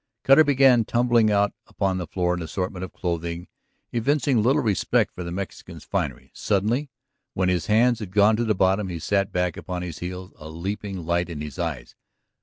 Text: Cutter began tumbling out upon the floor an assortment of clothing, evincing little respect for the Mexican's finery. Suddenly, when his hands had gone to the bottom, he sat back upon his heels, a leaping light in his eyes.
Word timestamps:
Cutter 0.23 0.43
began 0.43 0.83
tumbling 0.83 1.29
out 1.29 1.53
upon 1.67 1.99
the 1.99 2.07
floor 2.07 2.33
an 2.33 2.41
assortment 2.41 2.83
of 2.83 2.91
clothing, 2.91 3.47
evincing 3.91 4.41
little 4.41 4.63
respect 4.63 5.13
for 5.13 5.23
the 5.23 5.31
Mexican's 5.31 5.83
finery. 5.83 6.31
Suddenly, 6.33 6.89
when 7.35 7.49
his 7.49 7.67
hands 7.67 7.99
had 7.99 8.09
gone 8.09 8.35
to 8.37 8.43
the 8.43 8.55
bottom, 8.55 8.89
he 8.89 8.97
sat 8.97 9.31
back 9.31 9.57
upon 9.57 9.83
his 9.83 9.99
heels, 9.99 10.33
a 10.37 10.49
leaping 10.49 11.05
light 11.05 11.29
in 11.29 11.41
his 11.41 11.59
eyes. 11.59 11.93